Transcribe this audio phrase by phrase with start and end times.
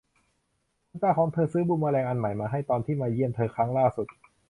[0.89, 4.07] คุณตาของเธอซื้อบูมเมอแรงอันใหม่มาให้ตอนที่มาเยี่ยมเธอครั้งล่าสุด